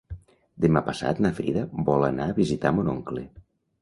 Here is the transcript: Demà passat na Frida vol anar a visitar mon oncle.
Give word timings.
Demà 0.65 0.81
passat 0.87 1.21
na 1.25 1.31
Frida 1.41 1.65
vol 1.91 2.07
anar 2.09 2.29
a 2.31 2.39
visitar 2.41 2.73
mon 2.79 2.91
oncle. 2.99 3.29